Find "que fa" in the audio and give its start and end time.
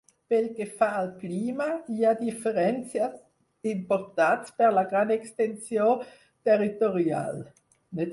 0.59-0.85